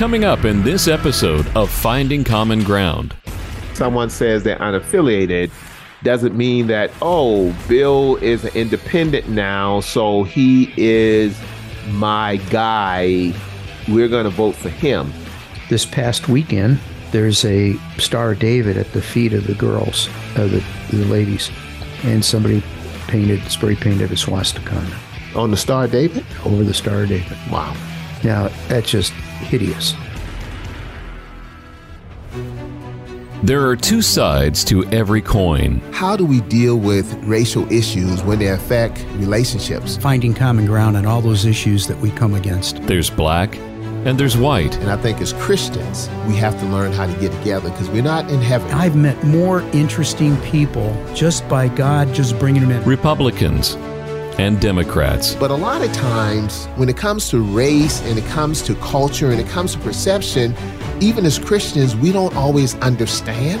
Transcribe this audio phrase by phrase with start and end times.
[0.00, 3.14] Coming up in this episode of Finding Common Ground.
[3.74, 5.50] Someone says they're unaffiliated
[6.02, 11.38] doesn't mean that, oh, Bill is an independent now, so he is
[11.88, 13.34] my guy.
[13.88, 15.12] We're going to vote for him.
[15.68, 16.80] This past weekend,
[17.10, 20.64] there's a Star David at the feet of the girls, of the,
[20.96, 21.50] the ladies,
[22.04, 22.62] and somebody
[23.06, 26.24] painted, spray painted a swastika on, it, On the Star David?
[26.46, 27.36] over the Star David.
[27.50, 27.76] Wow.
[28.24, 29.94] Now, that's just hideous.
[33.42, 35.80] There are two sides to every coin.
[35.92, 39.96] How do we deal with racial issues when they affect relationships?
[39.96, 42.82] finding common ground on all those issues that we come against.
[42.82, 43.56] There's black
[44.04, 44.76] and there's white.
[44.76, 48.02] And I think as Christians, we have to learn how to get together because we're
[48.02, 48.70] not in heaven.
[48.72, 52.84] I've met more interesting people just by God just bringing them in.
[52.84, 53.74] Republicans
[54.40, 55.34] and Democrats.
[55.34, 59.30] But a lot of times, when it comes to race and it comes to culture
[59.30, 60.54] and it comes to perception,
[60.98, 63.60] even as Christians, we don't always understand.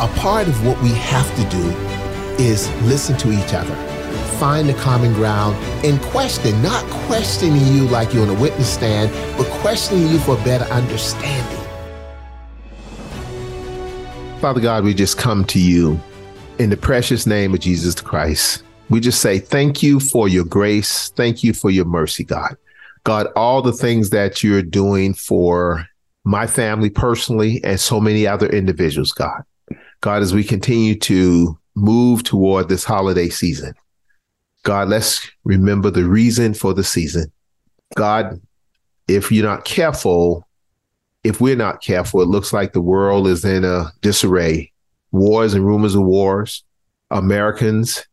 [0.01, 1.63] A part of what we have to do
[2.43, 3.75] is listen to each other,
[4.39, 9.11] find the common ground, and question, not questioning you like you're on a witness stand,
[9.37, 11.67] but questioning you for better understanding.
[14.39, 15.99] Father God, we just come to you
[16.57, 18.63] in the precious name of Jesus Christ.
[18.89, 21.09] We just say thank you for your grace.
[21.09, 22.57] Thank you for your mercy, God.
[23.03, 25.85] God, all the things that you're doing for
[26.23, 29.43] my family personally and so many other individuals, God.
[30.01, 33.73] God, as we continue to move toward this holiday season,
[34.63, 37.31] God, let's remember the reason for the season.
[37.95, 38.41] God,
[39.07, 40.47] if you're not careful,
[41.23, 44.71] if we're not careful, it looks like the world is in a disarray.
[45.11, 46.63] Wars and rumors of wars,
[47.11, 48.05] Americans,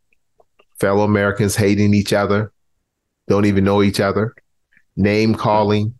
[0.79, 2.51] fellow Americans hating each other,
[3.27, 4.35] don't even know each other,
[4.95, 5.93] name calling,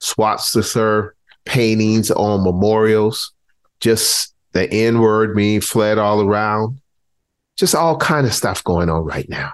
[0.00, 1.10] swats to serve,
[1.44, 3.32] paintings on memorials,
[3.80, 6.80] just the N word being fled all around,
[7.56, 9.52] just all kind of stuff going on right now.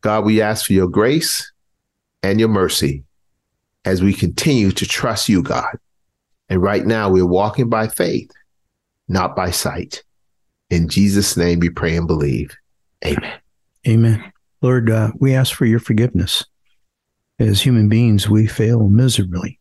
[0.00, 1.50] God, we ask for your grace
[2.22, 3.04] and your mercy
[3.84, 5.76] as we continue to trust you, God.
[6.48, 8.30] And right now we're walking by faith,
[9.08, 10.02] not by sight.
[10.70, 12.56] In Jesus' name we pray and believe.
[13.04, 13.38] Amen.
[13.86, 14.32] Amen.
[14.60, 16.44] Lord, uh, we ask for your forgiveness.
[17.38, 19.60] As human beings, we fail miserably.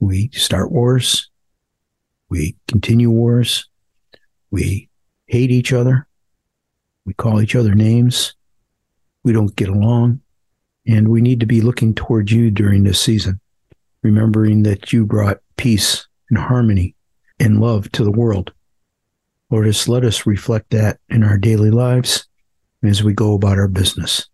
[0.00, 1.30] We start wars.
[2.28, 3.68] We continue wars.
[4.50, 4.88] We
[5.26, 6.06] hate each other.
[7.04, 8.34] We call each other names.
[9.22, 10.20] We don't get along.
[10.86, 13.40] And we need to be looking toward you during this season,
[14.02, 16.94] remembering that you brought peace and harmony
[17.40, 18.52] and love to the world.
[19.50, 22.26] Lord, just let us reflect that in our daily lives
[22.82, 24.28] as we go about our business.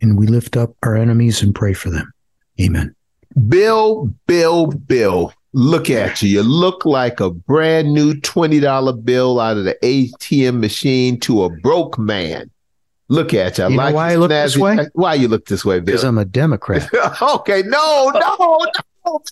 [0.00, 2.12] And we lift up our enemies and pray for them.
[2.60, 2.94] Amen.
[3.48, 6.28] Bill, Bill, Bill, look at you.
[6.28, 11.48] You look like a brand new $20 bill out of the ATM machine to a
[11.48, 12.50] broke man.
[13.08, 13.64] Look at you.
[13.64, 14.78] I You know why I look this way?
[14.78, 15.86] Uh, why you look this way, Bill?
[15.86, 16.88] Because I'm a Democrat.
[17.22, 18.66] okay, no, no,
[19.06, 19.22] no,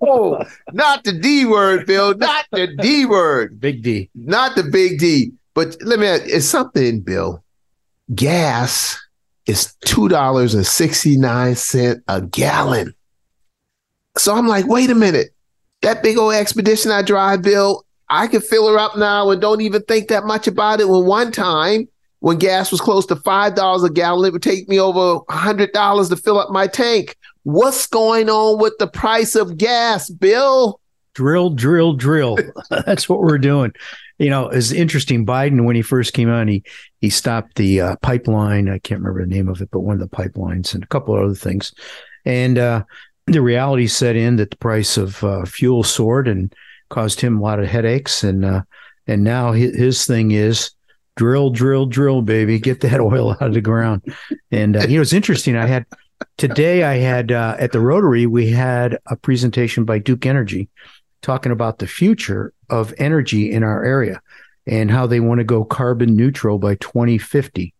[0.00, 0.42] no.
[0.72, 2.16] Not the D word, Bill.
[2.16, 3.60] Not the D word.
[3.60, 4.08] Big D.
[4.14, 5.32] Not the big D.
[5.54, 7.44] But let me ask, it's something, Bill.
[8.14, 8.98] Gas
[9.46, 12.94] is $2.69 a gallon.
[14.16, 15.33] So I'm like, wait a minute.
[15.84, 19.60] That big old expedition I drive, Bill, I can fill her up now and don't
[19.60, 20.88] even think that much about it.
[20.88, 21.86] When one time,
[22.20, 26.08] when gas was close to $5 a gallon, it would take me over a $100
[26.08, 27.16] to fill up my tank.
[27.42, 30.80] What's going on with the price of gas, Bill?
[31.12, 32.38] Drill, drill, drill.
[32.70, 33.74] That's what we're doing.
[34.16, 35.26] You know, it's interesting.
[35.26, 36.62] Biden, when he first came on, he
[37.02, 38.70] he stopped the uh, pipeline.
[38.70, 41.14] I can't remember the name of it, but one of the pipelines and a couple
[41.14, 41.74] of other things.
[42.24, 42.84] And uh,
[43.26, 46.54] the reality set in that the price of uh, fuel soared and
[46.90, 48.22] caused him a lot of headaches.
[48.22, 48.62] And uh,
[49.06, 50.70] and now his, his thing is
[51.16, 54.02] drill, drill, drill, baby, get that oil out of the ground.
[54.50, 55.56] And uh, you know, it's interesting.
[55.56, 55.86] I had
[56.36, 56.84] today.
[56.84, 60.68] I had uh, at the Rotary, we had a presentation by Duke Energy
[61.22, 64.20] talking about the future of energy in our area
[64.66, 67.74] and how they want to go carbon neutral by 2050.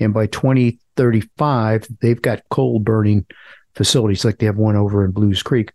[0.00, 3.26] And by 2035, they've got coal burning
[3.74, 5.72] facilities like they have one over in Belews Creek.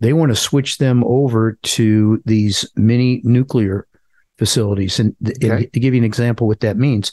[0.00, 3.86] They want to switch them over to these mini nuclear
[4.38, 4.98] facilities.
[4.98, 5.66] And, Okay.
[5.66, 7.12] to give you an example, what that means,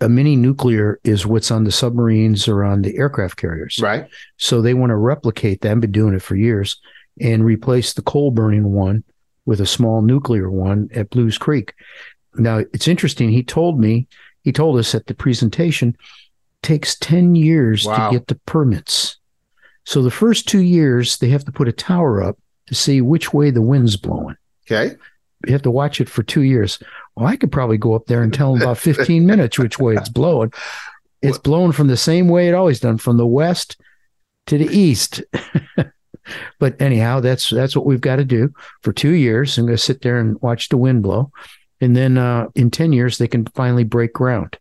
[0.00, 3.78] a mini nuclear is what's on the submarines or on the aircraft carriers.
[3.82, 4.06] Right.
[4.36, 5.72] So they want to replicate that.
[5.72, 6.80] I've been doing it for years
[7.20, 9.04] and replace the coal burning one
[9.46, 11.74] with a small nuclear one at Belews Creek.
[12.36, 13.30] Now it's interesting.
[13.30, 14.06] He told me,
[14.42, 15.96] he told us at the presentation,
[16.62, 18.10] takes 10 years Wow.
[18.10, 19.18] to get the permits.
[19.84, 22.38] So the first two years, they have to put a tower up
[22.68, 24.36] to see which way the wind's blowing.
[24.66, 24.96] Okay.
[25.46, 26.78] You have to watch it for two years.
[27.16, 29.94] Well, I could probably go up there and tell them about 15 minutes which way
[29.94, 30.52] it's blowing.
[31.20, 33.76] It's blowing from the same way it always done, from the west
[34.46, 35.22] to the east.
[36.58, 38.52] but anyhow, that's that's what we've got to do
[38.82, 39.58] for two years.
[39.58, 41.30] I'm going to sit there and watch the wind blow,
[41.80, 44.58] and then uh, in 10 years they can finally break ground.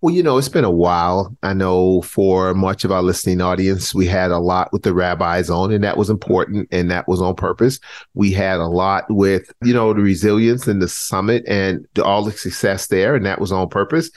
[0.00, 1.36] Well, you know, it's been a while.
[1.42, 5.50] I know for much of our listening audience, we had a lot with the rabbis
[5.50, 7.80] on, and that was important and that was on purpose.
[8.14, 12.32] We had a lot with, you know, the resilience and the summit and all the
[12.32, 14.10] success there, and that was on purpose.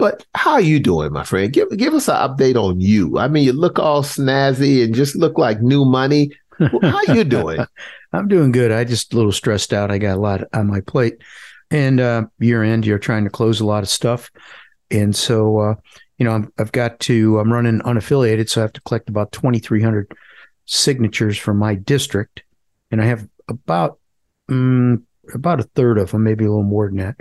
[0.00, 1.52] But how are you doing, my friend?
[1.52, 3.18] Give give us an update on you.
[3.18, 6.32] I mean, you look all snazzy and just look like new money.
[6.58, 7.64] How you doing?
[8.12, 8.72] I'm doing good.
[8.72, 9.90] I just a little stressed out.
[9.90, 11.18] I got a lot on my plate,
[11.70, 14.30] and uh, year end, you're trying to close a lot of stuff,
[14.90, 15.74] and so uh,
[16.18, 17.38] you know I'm, I've got to.
[17.38, 20.12] I'm running unaffiliated, so I have to collect about 2,300
[20.66, 22.42] signatures from my district,
[22.90, 23.98] and I have about
[24.50, 25.02] mm,
[25.34, 27.16] about a third of them, maybe a little more than that.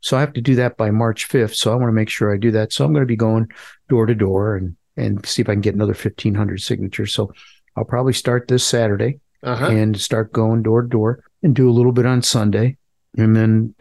[0.00, 1.54] So I have to do that by March 5th.
[1.54, 2.72] So I want to make sure I do that.
[2.72, 3.50] So I'm going to be going
[3.88, 7.14] door to door and and see if I can get another 1,500 signatures.
[7.14, 7.32] So
[7.76, 9.66] I'll probably start this Saturday Uh-huh.
[9.68, 12.76] and start going door to door and do a little bit on Sunday.
[13.16, 13.74] And then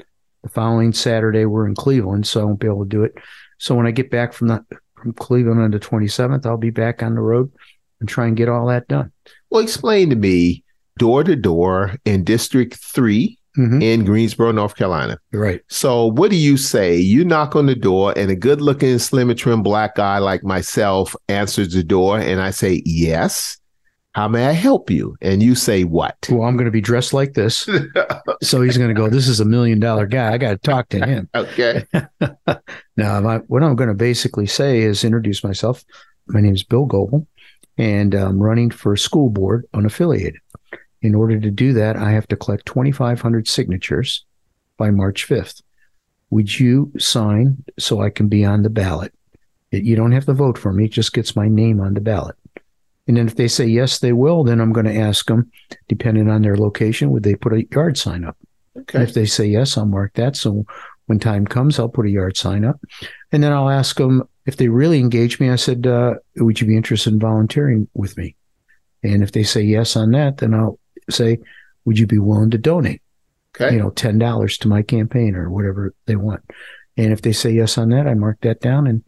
[0.43, 3.13] the following Saturday, we're in Cleveland, so I won't be able to do it.
[3.59, 4.65] So when I get back from the
[4.95, 7.51] from Cleveland on the 27th, I'll be back on the road
[7.99, 9.11] and try and get all that done.
[9.49, 10.63] Well, explain to me
[10.99, 13.81] door to door in District 3 Mhm.
[13.83, 15.17] in Greensboro, North Carolina.
[15.33, 15.61] Right.
[15.69, 16.95] So, what do you say?
[16.97, 20.43] You knock on the door, and a good looking, slim and trim black guy like
[20.43, 23.57] myself answers the door, and I say, Yes.
[24.13, 25.15] How may I help you?
[25.21, 26.17] And you say, What?
[26.29, 27.69] Well, I'm going to be dressed like this.
[28.41, 30.33] so he's going to go, This is a million dollar guy.
[30.33, 31.29] I got to talk to him.
[31.35, 31.85] Okay.
[32.97, 35.83] Now, my, what I'm going to basically say is introduce myself.
[36.27, 37.25] My name is Bill Goebel,
[37.77, 40.35] and I'm running for school board unaffiliated.
[41.01, 44.23] In order to do that, I have to collect 2,500 signatures
[44.77, 45.63] by March 5th.
[46.29, 49.13] Would you sign so I can be on the ballot?
[49.71, 52.35] You don't have to vote for me, it just gets my name on the ballot.
[53.07, 55.51] And then if they say yes, they will, then I'm going to ask them,
[55.87, 58.37] depending on their location, would they put a yard sign up?
[58.75, 60.35] And if they say yes, I'll mark that.
[60.35, 60.65] So
[61.07, 62.79] when time comes, I'll put a yard sign up.
[63.31, 65.49] And then I'll ask them if they really engage me.
[65.49, 68.35] I said, uh, Would you be interested in volunteering with me?
[69.03, 71.39] And if they say yes on that, then I'll say,
[71.85, 73.01] Would you be willing to donate,
[73.55, 73.73] Okay.
[73.75, 76.43] you know, $10 to my campaign or whatever they want?
[76.97, 78.87] And if they say yes on that, I mark that down.
[78.87, 79.03] And,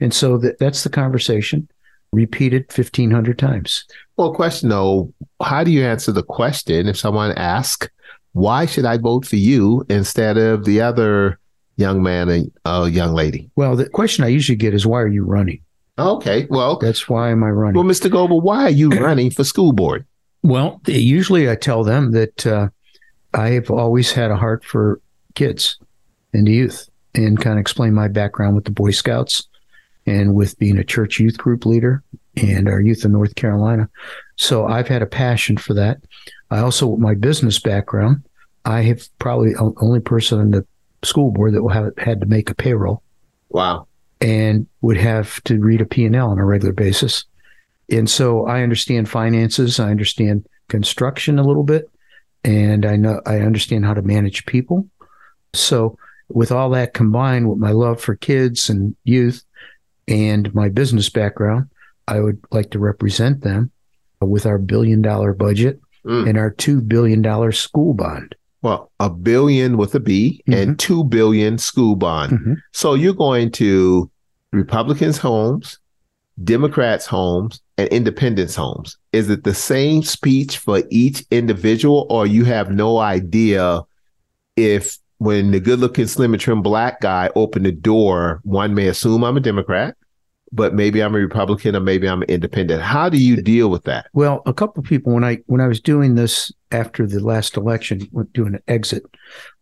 [0.00, 1.68] and so that, that's the conversation
[2.14, 3.84] repeated 1500 times.
[4.16, 5.12] Well, question though,
[5.42, 7.88] how do you answer the question if someone asks,
[8.32, 11.38] Why should I vote for you instead of the other
[11.76, 13.50] young man and uh, young lady?
[13.56, 15.60] Well, the question I usually get is, Why are you running?
[15.98, 16.46] Okay.
[16.50, 17.74] Well, That's why am I running?
[17.74, 18.10] well, Mr.
[18.10, 20.04] Goebel, why are you running for school board?
[20.42, 22.68] Well, usually I tell them that uh,
[23.32, 25.00] I have always had a heart for
[25.34, 25.78] kids
[26.32, 29.46] and youth and kind of explain my background with the Boy Scouts
[30.06, 32.02] and with being a church youth group leader
[32.36, 33.88] and our youth in North Carolina.
[34.36, 35.98] So I've had a passion for that.
[36.50, 38.24] I also, with my business background,
[38.64, 40.66] I have probably the only person on the
[41.02, 43.02] school board that will have had to make a payroll
[43.50, 43.86] Wow.
[44.20, 47.24] and would have to read a P&L on a regular basis.
[47.90, 51.90] And so I understand finances, I understand construction a little bit,
[52.42, 54.88] and I know I understand how to manage people.
[55.52, 59.44] So with all that combined with my love for kids and youth
[60.08, 61.68] and my business background,
[62.08, 63.70] I would like to represent them
[64.20, 66.28] with our billion dollar budget Mm.
[66.28, 68.34] and our 2 billion dollar school bond.
[68.60, 72.32] Well, a billion with a B and two billion school bond.
[72.32, 72.56] Mhm.
[72.72, 74.10] So you're going to
[74.52, 75.78] Republicans' homes,
[76.42, 78.98] Democrats' homes, and independents' homes.
[79.14, 83.80] Is it the same speech for each individual, or you have no idea
[84.56, 88.88] if when the good looking, slim and trim black guy opened the door, one may
[88.88, 89.96] assume I'm a Democrat,
[90.52, 92.82] but maybe I'm a Republican or maybe I'm an independent.
[92.82, 94.06] How do you deal with that?
[94.12, 97.56] Well, a couple of people when I when I was doing this after the last
[97.56, 99.02] election, doing an exit,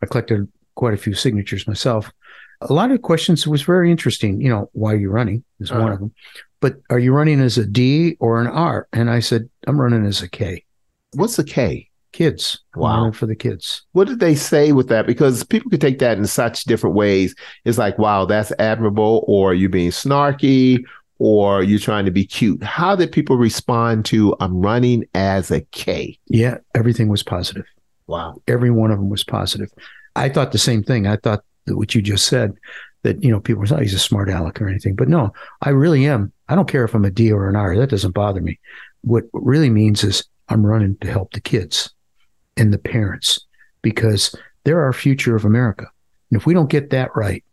[0.02, 2.10] I collected quite a few signatures myself.
[2.60, 4.40] A lot of questions was very interesting.
[4.40, 5.42] You know, why are you running?
[5.60, 5.92] Is one Uh-huh.
[5.94, 6.12] of them.
[6.60, 8.86] But are you running as a D or an R?
[8.92, 10.64] And I said, I'm running as a K.
[11.14, 11.88] What's a K?
[12.12, 12.60] Kids.
[12.76, 13.10] Wow.
[13.12, 13.82] for the kids.
[13.92, 15.06] What did they say with that?
[15.06, 17.34] Because people could take that in such different ways.
[17.64, 20.84] It's like, wow, that's admirable, or you're being snarky,
[21.18, 22.62] or you're trying to be cute.
[22.62, 26.18] How did people respond to I'm running as a K?
[26.26, 27.64] Yeah, everything was positive.
[28.06, 28.42] Wow.
[28.48, 29.70] Every one of them was positive.
[30.16, 31.06] I thought the same thing.
[31.06, 32.54] I thought that what you just said,
[33.04, 34.96] that, you know, people thought oh, he's a smart aleck or anything.
[34.96, 36.32] But no, I really am.
[36.48, 37.76] I don't care if I'm a D or an R.
[37.76, 38.58] That doesn't bother me.
[39.02, 41.90] What really means is I'm running to help the kids
[42.56, 43.46] and the parents
[43.82, 45.86] because they're our future of America.
[46.30, 47.44] And if we don't get that right,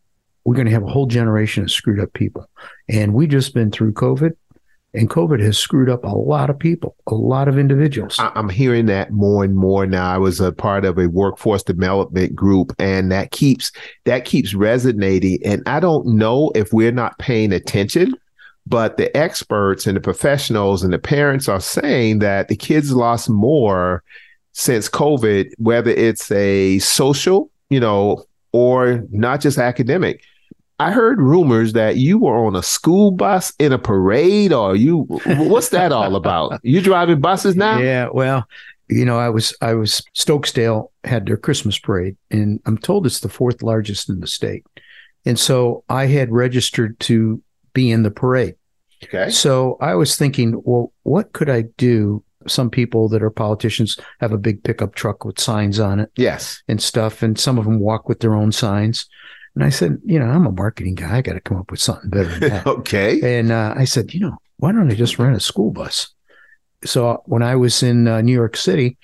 [0.45, 2.49] we're going to have a whole generation of screwed up people.
[2.87, 4.31] And we've just been through COVID,
[4.93, 8.15] and COVID has screwed up a lot of people, a lot of individuals.
[8.19, 10.11] I'm hearing that more and more now.
[10.11, 13.71] I was a part of a workforce development group, and that keeps
[14.05, 15.39] that keeps resonating.
[15.45, 18.15] And I don't know if we're not paying attention,
[18.65, 23.29] but the experts and the professionals and the parents are saying that the kids lost
[23.29, 24.03] more
[24.59, 30.21] since COVID, whether it's a social, you know, or not just academic.
[30.79, 35.03] I heard rumors that you were on a school bus in a parade, or you.
[35.25, 36.59] What's that all about?
[36.63, 37.79] You driving buses now?
[37.79, 38.45] Yeah, well,
[38.89, 43.21] you know, I was I was Stokesdale had their Christmas parade, and I'm told it's
[43.21, 44.65] the fourth largest in the state,
[45.25, 48.55] and so I had registered to be in the parade.
[49.05, 49.29] Okay.
[49.29, 52.23] So I was thinking, well, what could I do?
[52.47, 56.61] Some people that are politicians have a big pickup truck with signs on it Yes.
[56.67, 59.05] and stuff, and some of them walk with their own signs.
[59.55, 61.17] And I said, you know, I'm a marketing guy.
[61.17, 62.67] I got to come up with something better than that.
[62.79, 63.39] okay.
[63.39, 66.13] And uh, I said, you know, why don't I just rent a school bus?
[66.85, 68.97] So uh, when I was in uh, New York City,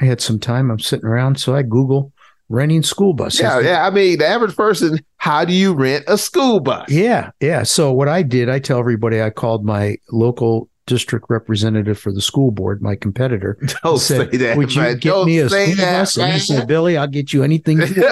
[0.00, 0.70] I had some time.
[0.70, 2.12] I'm sitting around, so I Google
[2.48, 3.40] renting school buses.
[3.40, 3.86] Yeah, yeah.
[3.86, 6.90] I mean, the average person, how do you rent a school bus?
[6.90, 7.62] yeah, yeah.
[7.62, 12.20] So what I did, I tell everybody, I called my local district representative for the
[12.20, 13.58] school board, my competitor.
[13.82, 14.56] Don't said, say that.
[14.56, 14.98] Would you man.
[14.98, 16.18] get Don't me a school that, bus?
[16.18, 17.80] And he said, Billy, I'll get you anything.
[17.80, 17.94] you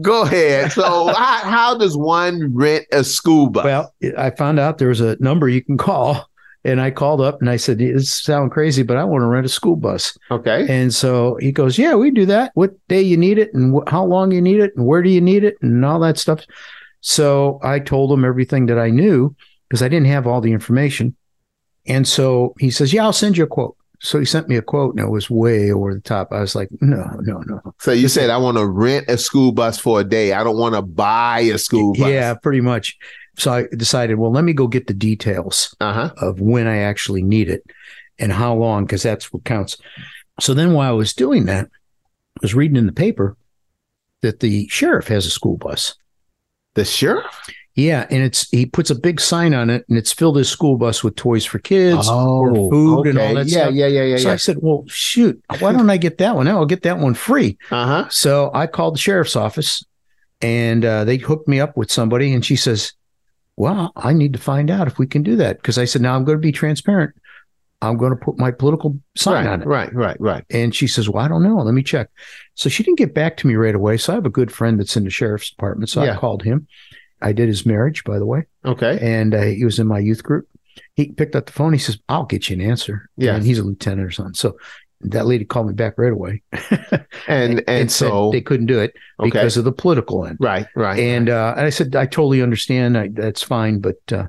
[0.00, 0.72] Go ahead.
[0.72, 3.64] So, how, how does one rent a school bus?
[3.64, 6.28] Well, I found out there was a number you can call,
[6.64, 9.46] and I called up and I said, "This sounds crazy, but I want to rent
[9.46, 10.66] a school bus." okay.
[10.68, 12.50] And so he goes, "Yeah, we do that.
[12.54, 15.08] What day you need it, and wh- how long you need it, and where do
[15.08, 16.44] you need it, and all that stuff."
[17.08, 19.32] So I told him everything that I knew
[19.68, 21.14] because I didn't have all the information.
[21.86, 24.62] And so he says, "Yeah, I'll send you a quote." So he sent me a
[24.62, 26.32] quote, and it was way over the top.
[26.32, 29.52] I was like, "No, no, no." So, you said, I want to rent a school
[29.52, 30.32] bus for a day.
[30.32, 32.08] I don't want to buy a school bus.
[32.08, 32.98] Yeah, pretty much.
[33.38, 36.10] So I decided, well, let me go get the details Uh huh.
[36.16, 37.62] of when I actually need it
[38.18, 39.76] and how long, because that's what counts.
[40.40, 43.36] So then while I was doing that, I was reading in the paper
[44.22, 45.94] that the sheriff has a school bus.
[46.76, 47.26] The sheriff?
[47.74, 50.78] Yeah, and it's he puts a big sign on it, and it's filled his school
[50.78, 53.74] bus with toys for kids, Oh, or food, and all that yeah, stuff.
[53.74, 54.32] Yeah, yeah, yeah, so yeah.
[54.32, 56.48] I said, "Well, shoot, why don't I get that one?
[56.48, 58.08] I'll get that one free." Uh huh.
[58.08, 59.84] So I called the sheriff's office,
[60.40, 62.94] and uh, they hooked me up with somebody, and she says,
[63.56, 66.16] "Well, I need to find out if we can do that." Because I said, "Now
[66.16, 67.14] I'm going to be transparent.
[67.82, 70.44] I'm going to put my political sign Right, on it." right, right, right.
[70.50, 71.56] And she says, Well, I don't know.
[71.56, 72.08] Let me check.
[72.54, 73.96] So she didn't get back to me right away.
[73.98, 75.90] So I have a good friend that's in the sheriff's department.
[75.90, 76.14] So Yeah.
[76.14, 76.66] I called him.
[77.22, 78.98] I did his marriage, by the way, Okay.
[79.00, 80.46] and uh, he was in my youth group.
[80.94, 81.72] He picked up the phone.
[81.72, 83.08] He says, I'll get you an answer.
[83.16, 83.34] Yeah.
[83.36, 84.34] And he's a lieutenant or something.
[84.34, 84.58] So
[85.02, 86.42] that lady called me back right away.
[87.28, 89.28] And and, said so they couldn't do it okay.
[89.30, 90.36] because of the political end.
[90.40, 90.98] right, right.
[90.98, 92.96] And uh, and I said, I totally understand.
[92.96, 93.80] I, that's fine.
[93.80, 94.26] But uh,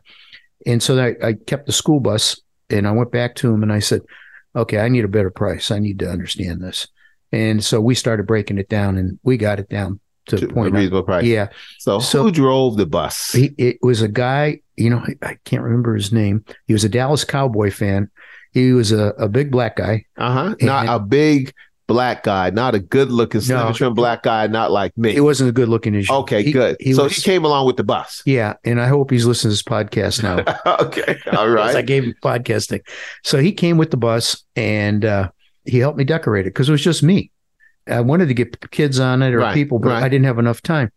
[0.65, 2.39] and so I, I kept the school bus
[2.69, 4.01] and I went back to him and I said,
[4.55, 5.71] okay, I need a better price.
[5.71, 6.87] I need to understand this.
[7.31, 10.51] And so we started breaking it down and we got it down to, to the
[10.51, 10.67] a point.
[10.67, 11.25] of- reasonable price.
[11.25, 11.47] yeah,
[11.79, 13.31] So, So- who drove the bus?
[13.33, 14.61] he, it was a guy.
[14.75, 16.45] You know, I, I can't remember his name.
[16.67, 18.09] He was a Dallas Cowboy fan.
[18.53, 20.05] He was a, a big black guy.
[20.17, 20.55] Uh huh.
[20.61, 21.53] Not a big
[21.87, 23.73] black guy, not a good looking, slim No.
[23.73, 25.13] trim black guy, not like me.
[25.13, 26.77] He wasn't a good looking as okay, he- good.
[26.79, 28.21] He so was, he came along with the bus.
[28.25, 30.43] yeah, and I hope he's listening to this podcast now.
[30.85, 31.75] okay, all right.
[31.75, 32.81] I gave him podcasting.
[33.23, 35.29] So he came with the bus and uh,
[35.65, 37.31] he helped me decorate it because it was just me.
[37.87, 40.03] I wanted to get kids on it or Right, people, but right.
[40.03, 40.91] I didn't have enough time.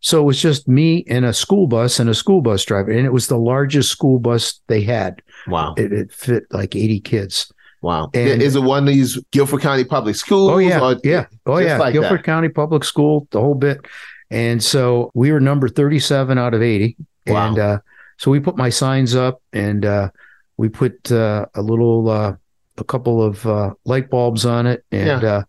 [0.00, 2.90] So it was just me and a school bus and a school bus driver.
[2.90, 5.22] And it was the largest school bus they had.
[5.46, 7.52] Wow, It, it fit like 80 kids.
[7.82, 8.10] Wow.
[8.14, 10.50] And- Is it one of these Guilford County public schools?
[10.50, 10.80] Oh, yeah.
[10.80, 11.26] or- yeah.
[11.46, 11.78] Oh, yeah.
[11.78, 12.24] like Guilford that.
[12.24, 13.84] County Public School, the whole bit.
[14.30, 16.96] And so we were number 37 out of 80.
[17.26, 17.48] Wow.
[17.48, 17.78] And uh,
[18.16, 20.08] so we put my signs up and uh,
[20.56, 22.34] we put uh, a little, uh,
[22.78, 25.42] a couple of uh, light bulbs on it and, uh,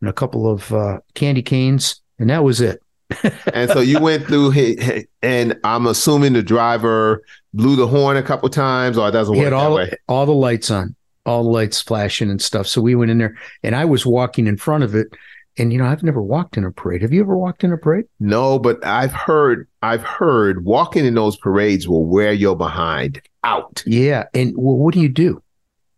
[0.00, 2.00] and a couple of uh, candy canes.
[2.18, 2.82] And that was it.
[3.52, 8.22] and so you went through, hi- and I'm assuming the driver blew the horn a
[8.22, 9.90] couple times, or it doesn't he work had that all way.
[10.08, 10.94] all the lights on,
[11.30, 12.66] all the lights flashing and stuff.
[12.66, 15.08] So we went in there, and I was walking in front of it.
[15.56, 17.02] And you know, I've never walked in a parade.
[17.02, 18.06] Have you ever walked in a parade?
[18.18, 23.82] No, but I've heard, I've heard walking in those parades will wear your behind out.
[23.86, 24.24] Yeah.
[24.32, 25.42] And well, what do you do?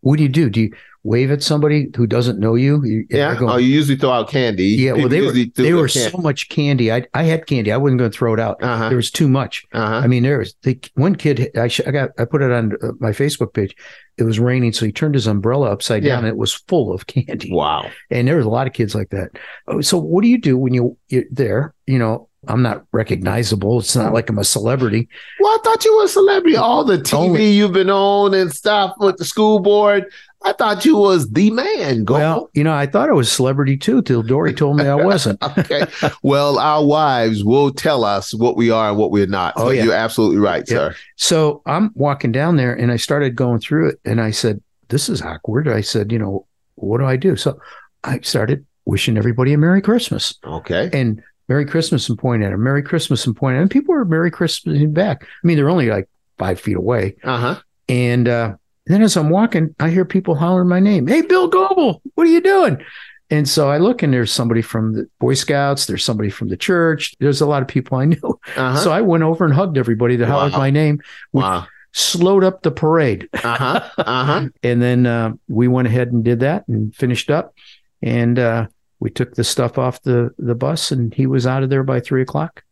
[0.00, 0.50] What do you do?
[0.50, 0.74] Do you
[1.04, 2.82] wave at somebody who doesn't know you?
[2.84, 3.34] You- Yeah.
[3.36, 4.66] going- oh, you usually throw out candy.
[4.66, 4.92] yeah.
[4.92, 6.92] Well, they were they were so much candy.
[6.92, 7.72] I I had candy.
[7.72, 8.62] I wasn't going to throw it out.
[8.62, 8.88] Uh-huh.
[8.88, 9.64] There was too much.
[9.72, 9.96] Uh-huh.
[10.04, 11.50] I mean, there was the one kid.
[11.56, 12.10] I, sh- I got.
[12.18, 13.74] I put it on uh, my Facebook page.
[14.18, 16.10] It was raining, so he turned his umbrella upside Yeah.
[16.16, 16.18] down.
[16.24, 17.50] And it was full of candy.
[17.52, 17.90] Wow.
[18.10, 19.30] And there was a lot of kids like that.
[19.66, 21.74] Oh, So what do you do when you you're there?
[21.86, 23.78] You know, I'm not recognizable.
[23.80, 25.08] It's not like I'm a celebrity.
[25.38, 26.56] Well, I thought you were a celebrity.
[26.56, 30.06] All the TV Only- you've been on and stuff with the school board.
[30.44, 32.02] I thought you was the man.
[32.04, 32.14] Go.
[32.14, 34.96] Well, you know, I thought I was a celebrity too till Dory told me I
[34.96, 35.40] wasn't.
[35.58, 35.86] okay.
[36.24, 39.56] Well, our wives will tell us what we are and what we're not.
[39.56, 39.84] So Oh, yeah.
[39.84, 40.76] you're absolutely right, Yeah.
[40.90, 40.96] sir.
[41.14, 45.08] So I'm walking down there and I started going through it and I said, This
[45.08, 45.68] is awkward.
[45.68, 47.36] I said, You know, what do I do?
[47.36, 47.60] So
[48.02, 50.90] I started wishing everybody a Merry Christmas Okay.
[50.92, 51.22] and
[51.52, 53.60] Merry Christmas and point at them, Merry Christmas and point at.
[53.60, 55.24] And people were Merry Christmas back.
[55.24, 57.14] I mean, they're only like five feet away.
[57.22, 57.60] Uh-huh.
[57.90, 58.54] And uh,
[58.86, 61.06] then as I'm walking, I hear people hollering my name.
[61.06, 62.82] Hey, Bill Goebel, what are you doing?
[63.28, 65.84] And so I look and there's somebody from the Boy Scouts.
[65.84, 67.14] There's somebody from the church.
[67.20, 68.18] There's a lot of people I knew.
[68.56, 68.76] Uh-huh.
[68.78, 70.58] So I went over and hugged everybody that hollered Wow.
[70.58, 71.66] my name, wow.
[71.92, 73.28] slowed up the parade.
[73.34, 73.90] Uh-huh.
[73.98, 74.48] Uh-huh.
[74.62, 77.54] And then uh, we went ahead and did that and finished up.
[78.00, 78.68] And uh,
[79.02, 81.98] we took the stuff off the, the bus and he was out of there by
[81.98, 82.62] three o'clock.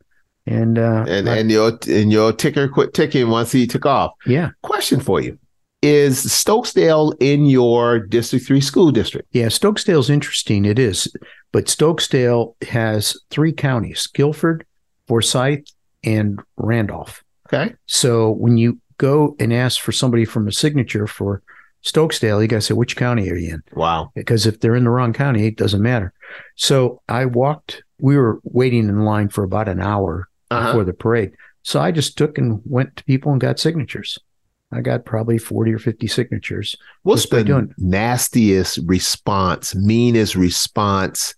[0.47, 4.13] And, uh, And I- and your and your ticker quit ticking once he took off.
[4.27, 5.37] yeah, Question for you.
[5.83, 9.27] Is Stokesdale in your District 3 school district?
[9.33, 10.65] Yeah, Stokesdale's interesting.
[10.67, 11.09] It is.
[11.53, 14.65] But Stokesdale has three counties Guilford,
[15.09, 15.65] Forsyth,
[16.05, 17.25] and Randolph.
[17.53, 17.75] Okay.
[17.87, 21.43] So when you go and ask for somebody from a signature for
[21.85, 23.63] Stokesdale, you got to say, which county are you in?
[23.73, 24.13] Wow.
[24.15, 26.13] Because if they're in the wrong county, it doesn't matter.
[26.57, 30.67] So I walked, we were waiting in line for about an hour Uh-huh.
[30.67, 31.33] before the parade.
[31.63, 34.19] So I just took and went to people and got signatures.
[34.73, 36.77] I got probably 40 or 50 signatures.
[37.03, 41.35] What's the doing- nastiest response, meanest response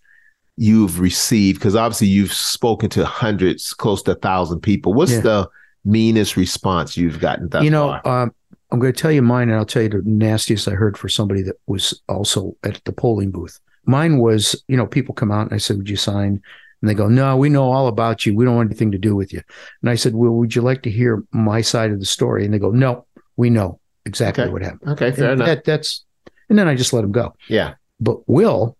[0.57, 1.59] you've received?
[1.59, 4.93] Because obviously you've spoken to hundreds, close to a thousand people.
[4.93, 5.21] What's Yeah.
[5.21, 5.49] the
[5.85, 8.31] meanest response you've gotten thus you know, um,
[8.73, 11.07] I'm going to tell you mine, and I'll tell you the nastiest I heard for
[11.07, 13.59] somebody that was also at the polling booth.
[13.85, 16.41] Mine was, you know, people come out and I said, "Would you sign?"
[16.81, 18.35] And they go, "No, we know all about you.
[18.35, 19.41] We don't want anything to do with you."
[19.81, 22.53] And I said, "Well, would you like to hear my side of the story?" And
[22.53, 23.05] they go, "No,
[23.37, 24.51] we know exactly Okay.
[24.53, 25.47] what happened." okay, fair And enough.
[25.47, 26.03] That, that's,
[26.49, 27.35] and then I just let him go.
[27.47, 27.75] yeah.
[27.99, 28.75] But Will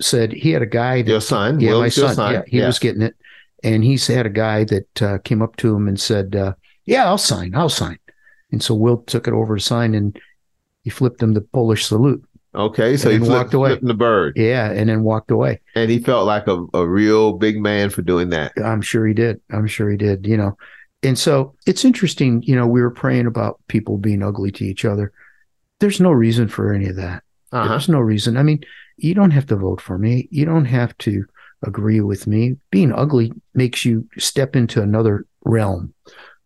[0.00, 1.58] said he had a guy that Your son.
[1.58, 2.32] yeah, Will my your son.
[2.32, 2.66] Yeah, he Yeah.
[2.68, 3.16] was getting it,
[3.64, 7.06] and he had a guy that uh, came up to him and said, uh, "Yeah,
[7.06, 7.56] I'll sign.
[7.56, 7.98] I'll sign."
[8.52, 10.18] And so Will took it over to sign, and
[10.84, 12.22] he flipped him the Polish salute.
[12.54, 13.78] Okay, so he flipped, walked away.
[13.80, 15.60] the bird, Yeah, and then walked away.
[15.74, 18.52] and he felt like a, a real big man for doing that.
[18.62, 19.40] I'm sure he did.
[19.50, 20.26] I'm sure he did.
[20.26, 20.58] You know,
[21.02, 22.42] and so it's interesting.
[22.42, 25.12] You know, we were praying about people being ugly to each other.
[25.80, 27.22] There's no reason for any of that.
[27.52, 27.68] Uh-huh.
[27.68, 28.36] There's no reason.
[28.36, 28.62] I mean,
[28.98, 30.28] you don't have to vote for me.
[30.30, 31.24] You don't have to
[31.62, 32.56] agree with me.
[32.70, 35.91] Being ugly makes you step into another realm.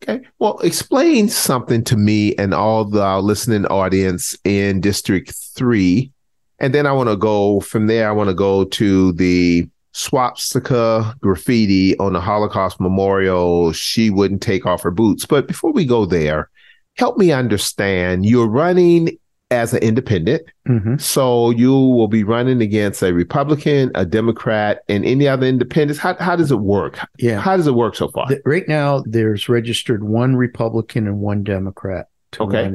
[0.02, 0.24] Okay.
[0.38, 6.12] Well, explain something to me and all the uh, listening audience in District 3.
[6.58, 8.08] And then I want to go from there.
[8.08, 13.72] I want to go to the swastika graffiti on the Holocaust Memorial.
[13.72, 15.24] She wouldn't take off her boots.
[15.24, 16.50] But before we go there,
[16.98, 19.18] help me understand you're running
[19.50, 20.42] as an independent.
[20.68, 20.96] Mm-hmm.
[20.98, 26.00] So you will be running against a Republican, a Democrat, and any other independents.
[26.00, 26.98] How, how does it work?
[27.18, 27.40] Yeah.
[27.40, 28.26] How does it work so far?
[28.28, 32.08] The- right now, there's registered one Republican and one Democrat.
[32.32, 32.72] to Okay.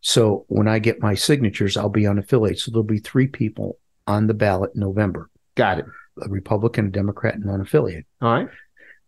[0.00, 2.58] so when I get my signatures, I'll be unaffiliated.
[2.58, 5.84] So there'll be three people on the ballot in November: Got it.
[6.20, 8.04] a Republican, a Democrat, and unaffiliated.
[8.20, 8.48] All right.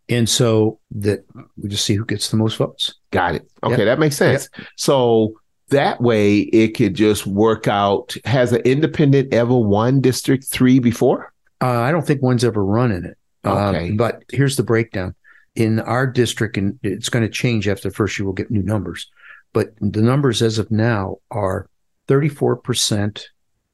[0.09, 1.25] And so that
[1.57, 2.95] we just see who gets the most votes.
[3.11, 3.49] Got it.
[3.63, 3.85] Okay, Yep.
[3.85, 4.49] that makes sense.
[4.77, 5.33] So
[5.73, 8.15] that way it could just work out.
[8.25, 11.31] Has an independent ever won District 3 before?
[11.61, 13.17] Uh, I don't think one's ever run in it.
[13.43, 13.91] Um, Okay.
[13.91, 15.13] but here's the breakdown.
[15.55, 18.63] In our district, and it's going to change after the first year, we'll get new
[18.63, 19.09] numbers.
[19.53, 21.67] But the numbers as of now are
[22.07, 23.23] 34%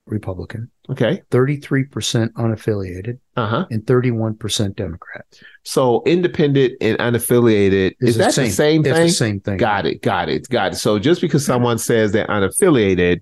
[0.05, 1.21] Republican, Okay.
[1.31, 3.65] 33% unaffiliated, Uh huh.
[3.69, 5.25] and 31% Democrat.
[5.63, 9.05] So independent and unaffiliated, It's is that the same It's thing?
[9.07, 9.57] the same thing.
[9.57, 10.01] Got it.
[10.01, 10.49] Got it.
[10.49, 10.75] Got it.
[10.77, 13.21] So just because someone says they're unaffiliated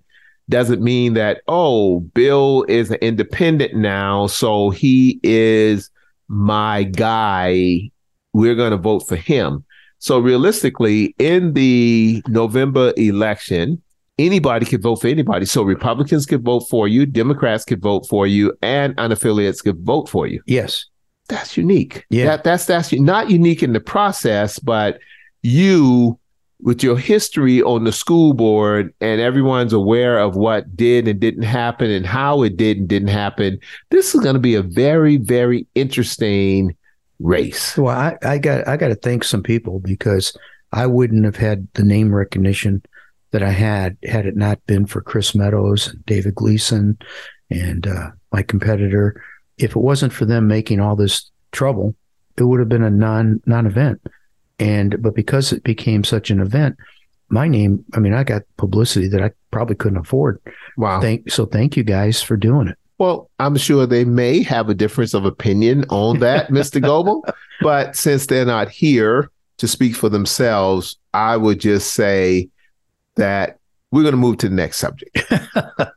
[0.50, 4.28] doesn't mean that, oh, Bill is an independent now.
[4.28, 5.90] So he is
[6.30, 7.92] my guy,
[8.34, 9.66] we're going to vote for him.
[10.00, 13.82] So realistically, in the November election,
[14.18, 15.46] anybody could vote for anybody.
[15.46, 20.10] So Republicans could vote for you, Democrats could vote for you, and unaffiliates could vote
[20.10, 20.42] for you.
[20.46, 20.86] Yes.
[21.30, 22.06] That's unique.
[22.10, 22.26] Yeah.
[22.26, 25.00] That, that's that's not unique in the process, but
[25.44, 26.18] you
[26.60, 31.44] with your history on the school board and everyone's aware of what did and didn't
[31.44, 33.60] happen and how it did and didn't happen,
[33.92, 36.76] this is going to be a very, very interesting
[37.20, 37.78] race.
[37.78, 40.36] Well, I, I got I got to thank some people because
[40.72, 42.82] I wouldn't have had the name recognition
[43.38, 46.98] that I had had it not been for Chris Meadows and David Gleason
[47.52, 49.24] and uh, my competitor.
[49.60, 51.94] If it wasn't for them making all this trouble,
[52.36, 54.02] it would have been a non non event.
[54.58, 56.78] And but because it became such an event,
[57.30, 60.42] my name, I mean, I got publicity that I probably couldn't afford.
[60.76, 61.00] Wow.
[61.00, 62.78] Thank so thank you guys for doing it.
[62.98, 66.82] Well, I'm sure they may have a difference of opinion on that, Mr.
[66.82, 67.24] Goebel.
[67.62, 72.50] But since they're not here to speak for themselves, I would just say
[73.18, 73.60] that
[73.92, 75.16] we're going to move to the next subject.
[75.32, 75.48] and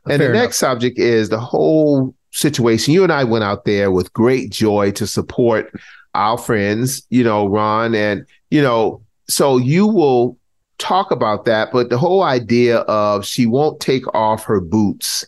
[0.05, 2.93] the Fair next subject is the whole situation.
[2.93, 5.71] You and I went out there with great joy to support
[6.13, 10.37] our friends, you know, Ron, and, you know, so you will
[10.77, 11.71] talk about that.
[11.71, 15.25] But the whole idea of she won't take off her boots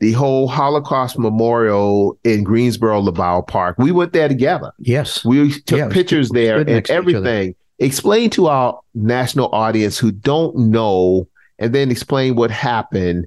[0.00, 3.76] the whole Holocaust Memorial in Greensboro, LeBauer Park.
[3.78, 4.72] We went there together.
[4.78, 5.24] Yes.
[5.24, 7.16] We took Yeah, pictures there and next to each other.
[7.18, 7.54] everything.
[7.78, 13.26] Explain to our national audience who don't know, and then explain what happened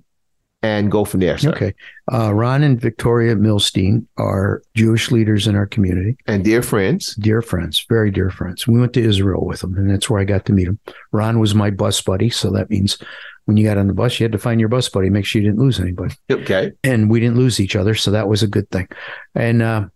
[0.64, 1.38] and go from there.
[1.38, 1.52] Sir.
[1.52, 1.74] Okay.
[2.12, 7.42] Uh, Ron and Victoria Milstein are Jewish leaders in our community, And dear friends, dear
[7.42, 8.68] friends, very dear friends.
[8.68, 10.80] We went to Israel with them, and that's where I got to meet them.
[11.12, 12.98] Ron was my bus buddy, so that means
[13.46, 15.42] when you got on the bus, you had to find your bus buddy, make sure
[15.42, 16.14] you didn't lose anybody.
[16.30, 16.72] okay.
[16.84, 18.88] And we didn't lose each other, so that was a good thing.
[19.34, 19.88] And uh,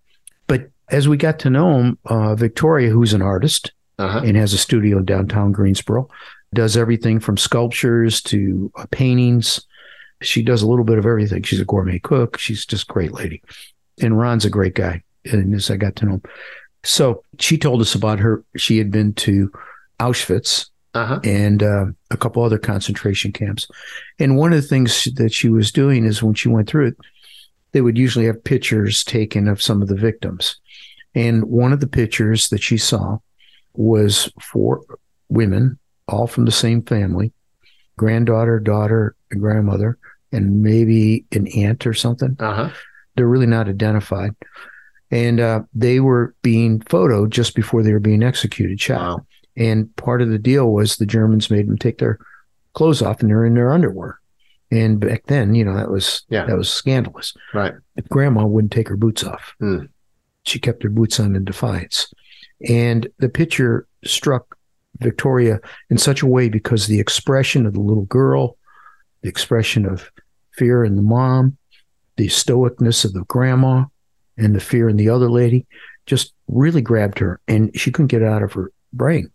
[0.48, 4.22] but as we got to know him, uh, Victoria, who's an artist Uh-huh.
[4.26, 6.10] and has a studio in downtown Greensboro,
[6.54, 9.66] does everything from sculptures to uh, paintings.
[10.22, 11.44] She does a little bit of everything.
[11.44, 12.38] She's a gourmet cook.
[12.38, 13.42] She's just a great lady.
[14.02, 15.04] And Ron's a great guy.
[15.32, 16.22] And as I got to know him.
[16.84, 18.44] So she told us about her.
[18.58, 19.52] She had been to
[20.00, 21.20] Auschwitz Uh-huh.
[21.24, 23.68] and uh, a couple other concentration camps.
[24.20, 26.98] And one of the things that she was doing is when she went through it,
[27.72, 30.58] they would usually have pictures taken of some of the victims.
[31.14, 33.20] And one of the pictures that she saw
[33.78, 34.84] was four
[35.30, 37.32] women, all from the same family
[37.98, 39.98] granddaughter, daughter, and grandmother,
[40.34, 42.36] and maybe an aunt or something.
[42.40, 42.70] Uh-huh.
[43.16, 44.32] They're really not identified.
[45.12, 49.00] And uh, they were being photoed just before they were being executed, shot.
[49.00, 49.26] Wow.
[49.56, 52.20] And part of the deal was the Germans made them take their
[52.74, 54.20] clothes off and they're in their underwear.
[54.72, 56.46] And back then, you know, that was Yeah.
[56.48, 57.34] that was scandalous.
[57.54, 57.76] Right.
[58.10, 59.54] Grandma wouldn't take her boots off.
[59.60, 59.86] Hmm.
[60.44, 62.14] She kept her boots on in defiance.
[62.68, 64.58] And the picture struck
[65.00, 68.58] Victoria in such a way because the expression of the little girl,
[69.22, 70.10] the expression of
[70.54, 71.58] fear in the mom,
[72.18, 73.86] the stoicness of the grandma,
[74.38, 75.66] and the fear in the other lady
[76.06, 79.30] just really grabbed her and she couldn't get it out of her brain.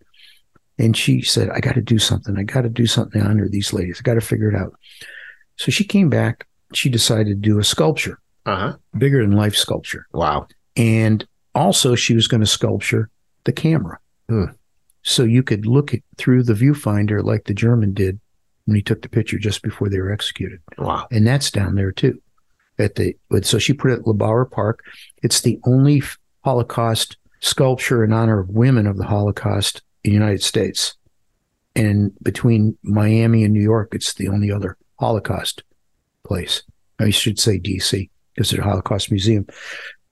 [0.78, 2.38] And she said, I got to do something.
[2.38, 3.98] I got to do something to honor these ladies.
[3.98, 4.74] I got to figure it out.
[5.56, 6.46] So she came back.
[6.72, 8.76] She decided to do a sculpture, Uh-huh.
[8.96, 10.06] bigger than life sculpture.
[10.12, 10.46] Wow.
[10.76, 13.10] And also, she was going to sculpture
[13.44, 13.98] the camera.
[14.28, 14.44] Hmm.
[15.02, 18.20] So you could look at, through the viewfinder like the German did
[18.66, 20.60] when he took the picture just before they were executed.
[20.78, 21.06] Wow.
[21.10, 22.20] And that's down there too.
[22.78, 24.84] At the so she put it at LeBauer Park.
[25.22, 26.02] It's the only
[26.44, 30.96] Holocaust sculpture in honor of women of the Holocaust in the United States.
[31.76, 35.62] And between Miami and New York, it's the only other Holocaust
[36.24, 36.62] place.
[36.98, 39.46] I should say DC because it's a Holocaust museum.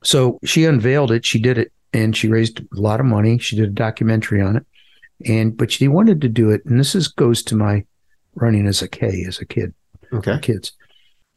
[0.04, 1.24] So she unveiled it.
[1.24, 3.38] She did it, and she raised a lot of money.
[3.38, 4.66] She did a documentary on it,
[5.26, 6.64] and but she wanted to do it.
[6.64, 7.84] And this is goes to my
[8.34, 9.74] running as a K as a kid
[10.12, 10.38] Okay.
[10.40, 10.72] kids.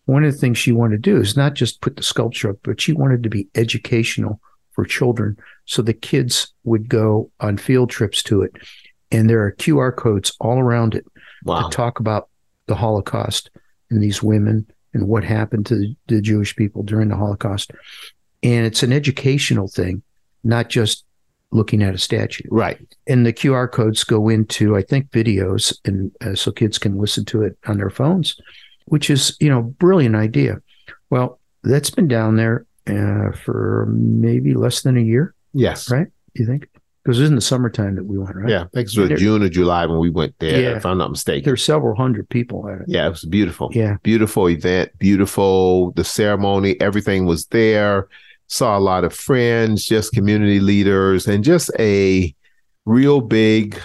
[0.06, 2.58] One of the things she wanted to do is not just put the sculpture up,
[2.64, 4.40] but she wanted to be educational
[4.74, 8.54] for children so the kids would go on field trips to it.
[9.12, 11.06] And there are QR codes all around it
[11.44, 11.68] Wow.
[11.68, 12.30] to talk about
[12.68, 13.50] the Holocaust
[13.90, 17.72] and these women and what happened to the, the Jewish people during the Holocaust.
[18.44, 20.02] And it's an educational thing,
[20.44, 21.06] not just
[21.52, 22.80] looking at a statue Right.
[23.08, 27.26] and the QR codes go into I think videos, and uh, so kids can listen
[27.26, 28.36] to it on their phones,
[28.86, 30.62] which is you know brilliant idea.
[31.10, 35.36] Well, that's been down there uh, for maybe less than a year.
[35.54, 35.92] Yes.
[35.92, 36.08] Right.
[36.34, 36.68] You think?
[37.04, 38.50] Because it was in the summertime that we went, right?
[38.50, 38.62] Yeah.
[38.62, 40.78] I think it was There- June or July when we went there, Yeah.
[40.78, 41.44] if I'm not mistaken.
[41.46, 42.86] There's several hundred people at it.
[42.88, 43.70] Yeah, it was beautiful.
[43.74, 43.98] Yeah.
[44.04, 45.92] Beautiful event, beautiful.
[45.92, 48.08] The ceremony, everything was there.
[48.52, 52.36] Saw a lot of friends, just community leaders, and just a
[52.86, 53.80] real big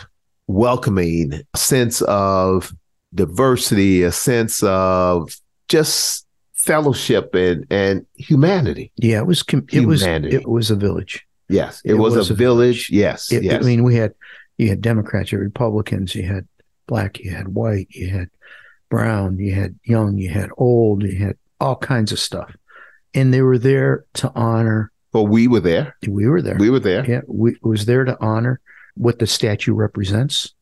[0.49, 2.73] welcoming sense of
[3.15, 5.37] diversity, a sense of
[5.69, 8.91] just fellowship and, and humanity.
[8.97, 11.25] Yeah, it was com- it was it was a village.
[11.49, 12.91] Yes, it, was, a village.
[12.91, 13.63] Yes, It- yes.
[13.63, 14.15] I mean, we had
[14.59, 16.49] you had Democrats, you had Republicans, you had
[16.89, 18.31] black, you had white, you had
[18.89, 22.53] brown, you had young, you had old, you had all kinds of stuff,
[23.17, 24.93] and they were there to honor.
[25.13, 25.97] but we were there.
[26.07, 26.57] We were there.
[26.59, 27.05] We were there.
[27.11, 28.61] yeah, we was there to honor
[28.97, 30.55] what the statue represents,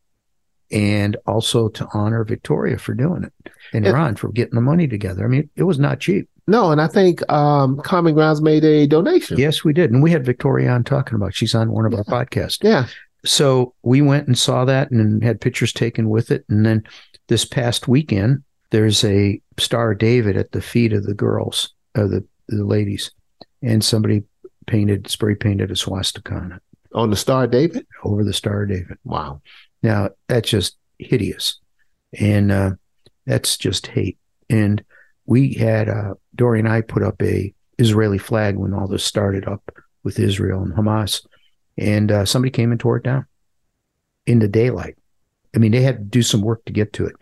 [0.71, 4.87] and also to honor Victoria for doing it and It- Ron for getting the money
[4.87, 5.23] together.
[5.23, 6.27] I mean, it was not cheap.
[6.47, 9.37] No, and I think um, Common Grounds made a donation.
[9.39, 11.33] Yes, we did, and we had Victoria on talking about.
[11.33, 12.59] She's on one of our podcasts.
[12.63, 12.85] Yeah.
[13.25, 16.45] so we went and saw that and had pictures taken with it.
[16.47, 16.83] And then
[17.29, 22.23] this past weekend, there's a Star David at the feet of the girls, of the,
[22.47, 23.11] the ladies,
[23.61, 24.23] and somebody
[24.67, 26.61] painted, spray painted a swastika on it
[26.93, 27.85] On the Star of David.
[28.03, 28.97] over the Star of David.
[29.03, 29.41] Wow.
[29.83, 31.59] Now that's just hideous,
[32.19, 32.71] and uh,
[33.25, 34.17] that's just hate.
[34.49, 34.83] And
[35.25, 39.47] we had uh, Dory and I put up a Israeli flag when all this started
[39.47, 39.69] up
[40.03, 41.25] with Israel and Hamas,
[41.77, 43.25] and uh, somebody came and tore it down
[44.25, 44.95] in the daylight.
[45.55, 47.15] I mean, they had to do some work to get to it.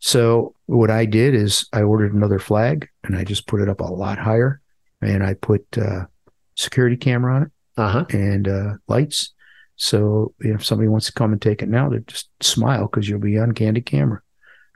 [0.00, 3.80] So what I did is I ordered another flag and I just put it up
[3.80, 4.60] a lot higher,
[5.02, 6.06] and I put uh,
[6.56, 8.04] security camera on it Uh huh.
[8.10, 9.32] and uh, lights.
[9.76, 12.86] So you know, if somebody wants to come and take it now, they just smile
[12.86, 14.20] because you'll be on candy camera.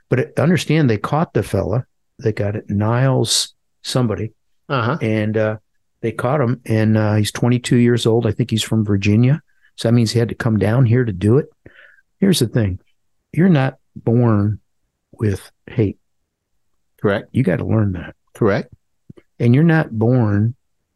[0.09, 1.85] But it, understand they caught the fella.
[2.23, 4.33] They got it, Niles somebody,
[4.69, 4.97] Uh huh.
[5.01, 5.57] and uh,
[6.01, 6.61] they caught him.
[6.65, 8.25] And uh, he's 22 years old.
[8.25, 9.41] I think he's from Virginia.
[9.75, 11.47] So that means he had to come down here to do it.
[12.19, 12.79] Here's the thing:
[13.33, 14.59] you're not born
[15.11, 15.99] with hate.
[17.01, 17.29] Correct.
[17.31, 18.73] You got to learn that, Correct.
[19.39, 20.55] And you're not born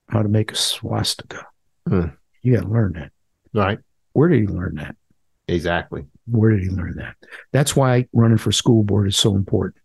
[0.09, 1.45] how to make a swastika.
[1.87, 2.07] Hmm.
[2.41, 3.11] You got to learn that.
[3.53, 3.79] Right.
[4.13, 4.95] Where did he learn that?
[5.47, 6.05] Exactly.
[6.27, 7.15] Where did he learn that?
[7.51, 9.83] That's why running for school board is so important.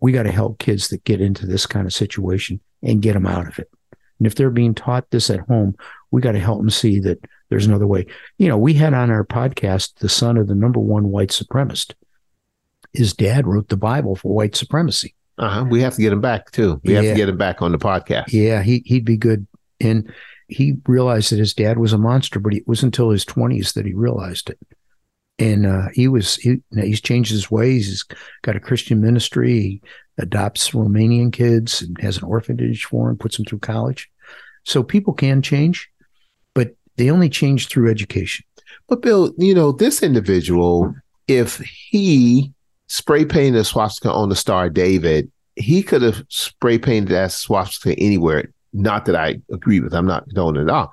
[0.00, 3.26] We got to help kids that get into this kind of situation and get them
[3.26, 3.70] out of it.
[4.18, 5.74] And if they're being taught this at home,
[6.10, 8.06] we got to help them see that there's another way.
[8.38, 11.94] You know, we had on our podcast the son of the number one white supremacist.
[12.92, 15.14] His dad wrote the Bible for white supremacy.
[15.40, 15.64] Uh huh.
[15.64, 16.80] We have to get him back too.
[16.84, 18.26] We have to get him back on the podcast.
[18.28, 19.46] Yeah, he he'd be good.
[19.80, 20.12] And
[20.48, 23.86] he realized that his dad was a monster, but it was until his twenties that
[23.86, 24.58] he realized it.
[25.38, 27.88] And uh, he was he, he's changed his ways.
[27.88, 28.04] He's
[28.42, 29.52] got a Christian ministry.
[29.52, 29.82] He
[30.18, 34.10] adopts Romanian kids and has an orphanage for them, puts them through college.
[34.64, 35.88] So people can change,
[36.54, 38.44] but they only change through education.
[38.88, 40.94] But Bill, you know, this individual,
[41.26, 42.52] if he
[42.90, 47.32] spray painted a swastika on the Star of David, he could have spray painted that
[47.32, 48.52] swastika anywhere.
[48.72, 50.92] Not that I agree with, I'm not condoning it at all.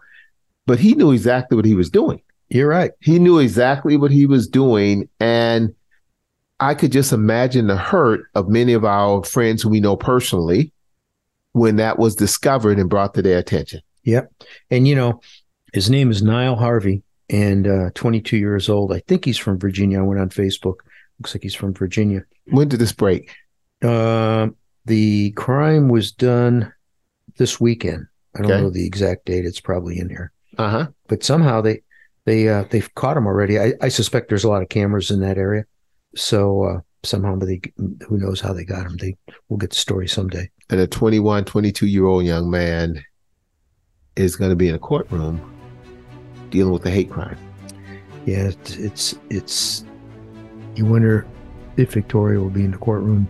[0.67, 2.21] But he knew exactly what he was doing.
[2.49, 2.91] You're right.
[3.01, 5.09] He knew exactly what he was doing.
[5.19, 5.73] And
[6.59, 10.71] I could just imagine the hurt of many of our friends who we know personally
[11.53, 13.81] when that was discovered and brought to their attention.
[14.03, 14.31] Yep.
[14.69, 15.21] And you know,
[15.73, 18.93] his name is Niall Harvey and uh, 22 years old.
[18.93, 19.99] I think he's from Virginia.
[19.99, 20.75] I went on Facebook.
[21.19, 22.23] Looks like he's from Virginia.
[22.47, 23.35] When did this break?
[23.83, 24.49] Uh,
[24.85, 26.71] the crime was done
[27.37, 28.07] this weekend.
[28.35, 28.61] I don't Okay.
[28.61, 29.45] know the exact date.
[29.45, 30.87] It's probably in here, Uh huh.
[31.07, 31.81] but somehow they
[32.25, 33.59] they uh, they've caught him already.
[33.59, 35.65] I, I suspect there's a lot of cameras in that area,
[36.15, 38.97] so uh, somehow they who knows how they got him.
[38.97, 39.15] They
[39.49, 40.49] will get the story someday.
[40.69, 43.03] and a 21, 22 year old young man
[44.15, 45.39] is going to be in a courtroom
[46.51, 47.37] dealing with a hate crime.
[48.25, 49.83] Yeah, it's it's, it's
[50.77, 51.27] you wonder
[51.75, 53.27] if Victoria will be in the courtroom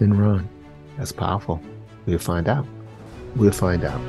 [0.00, 0.48] then Ron.
[0.96, 1.62] That's powerful.
[2.06, 2.66] We'll find out.
[3.36, 4.00] We'll find out.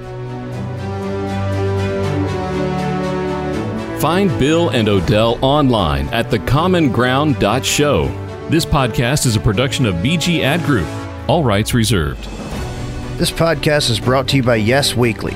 [4.01, 8.49] Find Bill and Odell online at thecommonground.show.
[8.49, 10.87] This podcast is a production of BG Ad Group.
[11.27, 12.23] All rights reserved.
[13.19, 15.35] This podcast is brought to you by Yes Weekly,